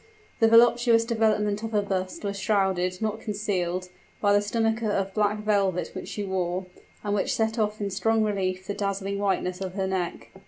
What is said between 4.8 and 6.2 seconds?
of black velvet which